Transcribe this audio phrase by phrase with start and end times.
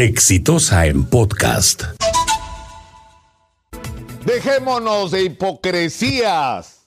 [0.00, 1.82] Exitosa en podcast.
[4.24, 6.86] Dejémonos de hipocresías.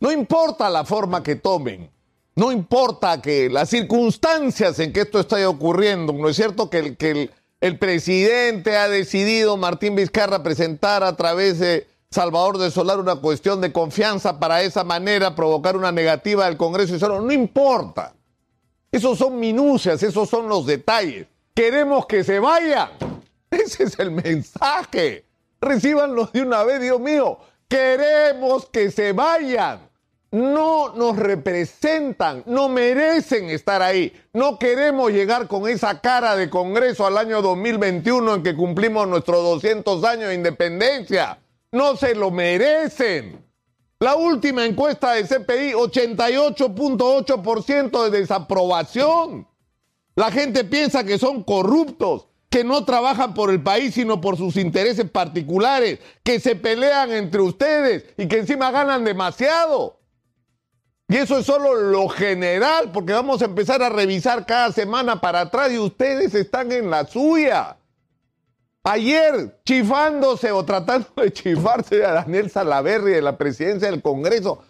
[0.00, 1.88] No importa la forma que tomen,
[2.34, 6.96] no importa que las circunstancias en que esto está ocurriendo, ¿no es cierto que el,
[6.96, 13.14] que el, presidente ha decidido, Martín Vizcarra, presentar a través de Salvador de Solar una
[13.14, 18.16] cuestión de confianza para esa manera provocar una negativa del Congreso y solo no importa.
[18.90, 21.28] Esos son minucias, esos son los detalles.
[21.56, 22.90] Queremos que se vayan.
[23.50, 25.24] Ese es el mensaje.
[25.60, 27.38] Recíbanlo de una vez, Dios mío.
[27.68, 29.80] Queremos que se vayan
[30.36, 34.12] no nos representan, no merecen estar ahí.
[34.32, 39.42] No queremos llegar con esa cara de Congreso al año 2021 en que cumplimos nuestros
[39.42, 41.38] 200 años de independencia.
[41.72, 43.42] No se lo merecen.
[43.98, 49.48] La última encuesta de CPI, 88.8% de desaprobación.
[50.16, 54.56] La gente piensa que son corruptos, que no trabajan por el país sino por sus
[54.56, 60.00] intereses particulares, que se pelean entre ustedes y que encima ganan demasiado.
[61.06, 65.42] Y eso es solo lo general, porque vamos a empezar a revisar cada semana para
[65.42, 67.76] atrás y ustedes están en la suya.
[68.84, 74.64] Ayer, chifándose o tratando de chifarse a Daniel Salaverri de la presidencia del Congreso,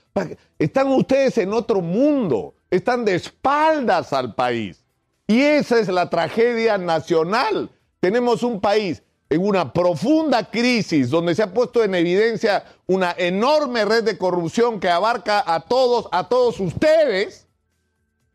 [0.58, 4.86] están ustedes en otro mundo, están de espaldas al país.
[5.27, 7.70] Y esa es la tragedia nacional.
[8.00, 13.84] Tenemos un país en una profunda crisis donde se ha puesto en evidencia una enorme
[13.84, 17.46] red de corrupción que abarca a todos, a todos ustedes,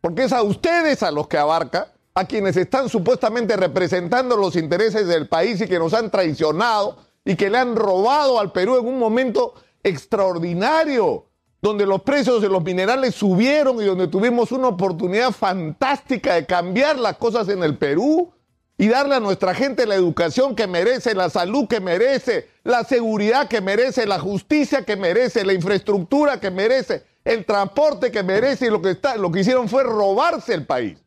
[0.02, 5.08] porque es a ustedes a los que abarca, a quienes están supuestamente representando los intereses
[5.08, 8.88] del país y que nos han traicionado y que le han robado al Perú en
[8.88, 11.26] un momento extraordinario,
[11.62, 16.98] donde los precios de los minerales subieron y donde tuvimos una oportunidad fantástica de cambiar
[16.98, 18.34] las cosas en el Perú
[18.78, 23.48] y darle a nuestra gente la educación que merece, la salud que merece, la seguridad
[23.48, 28.70] que merece, la justicia que merece, la infraestructura que merece, el transporte que merece y
[28.72, 30.98] lo que, está, lo que hicieron fue robarse el país.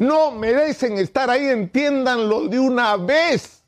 [0.00, 3.59] No merecen estar ahí, entiéndanlo de una vez.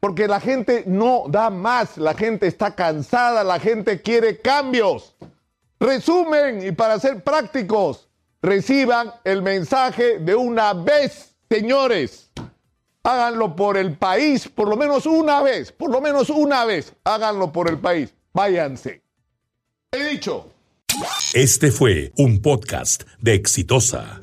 [0.00, 5.14] Porque la gente no da más, la gente está cansada, la gente quiere cambios.
[5.78, 8.08] Resumen, y para ser prácticos,
[8.42, 12.30] reciban el mensaje de una vez Señores,
[13.02, 17.50] háganlo por el país, por lo menos una vez, por lo menos una vez, háganlo
[17.50, 18.14] por el país.
[18.32, 19.02] Váyanse.
[19.90, 20.46] He dicho.
[21.34, 24.20] Este fue un podcast de Exitosa.